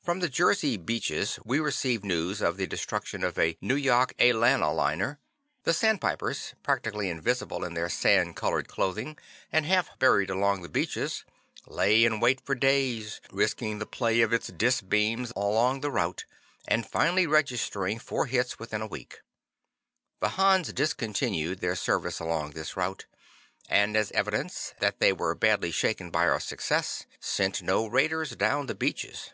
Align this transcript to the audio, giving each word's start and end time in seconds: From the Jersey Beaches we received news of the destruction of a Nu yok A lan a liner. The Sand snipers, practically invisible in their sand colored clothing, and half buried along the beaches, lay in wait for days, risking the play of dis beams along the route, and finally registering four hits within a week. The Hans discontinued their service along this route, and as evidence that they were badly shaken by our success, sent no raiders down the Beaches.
From 0.00 0.20
the 0.20 0.28
Jersey 0.30 0.78
Beaches 0.78 1.38
we 1.44 1.60
received 1.60 2.02
news 2.02 2.40
of 2.40 2.56
the 2.56 2.66
destruction 2.66 3.22
of 3.22 3.38
a 3.38 3.58
Nu 3.60 3.74
yok 3.74 4.14
A 4.18 4.32
lan 4.32 4.62
a 4.62 4.72
liner. 4.72 5.20
The 5.64 5.74
Sand 5.74 5.98
snipers, 6.00 6.54
practically 6.62 7.10
invisible 7.10 7.62
in 7.62 7.74
their 7.74 7.90
sand 7.90 8.34
colored 8.34 8.68
clothing, 8.68 9.18
and 9.52 9.66
half 9.66 9.98
buried 9.98 10.30
along 10.30 10.62
the 10.62 10.70
beaches, 10.70 11.26
lay 11.66 12.06
in 12.06 12.20
wait 12.20 12.40
for 12.42 12.54
days, 12.54 13.20
risking 13.30 13.80
the 13.80 13.84
play 13.84 14.22
of 14.22 14.30
dis 14.56 14.80
beams 14.80 15.30
along 15.36 15.82
the 15.82 15.90
route, 15.90 16.24
and 16.66 16.88
finally 16.88 17.26
registering 17.26 17.98
four 17.98 18.24
hits 18.24 18.58
within 18.58 18.80
a 18.80 18.86
week. 18.86 19.20
The 20.20 20.28
Hans 20.30 20.72
discontinued 20.72 21.58
their 21.60 21.76
service 21.76 22.18
along 22.18 22.52
this 22.52 22.78
route, 22.78 23.04
and 23.68 23.94
as 23.94 24.10
evidence 24.12 24.72
that 24.80 25.00
they 25.00 25.12
were 25.12 25.34
badly 25.34 25.70
shaken 25.70 26.10
by 26.10 26.26
our 26.26 26.40
success, 26.40 27.04
sent 27.20 27.60
no 27.60 27.86
raiders 27.86 28.30
down 28.36 28.68
the 28.68 28.74
Beaches. 28.74 29.32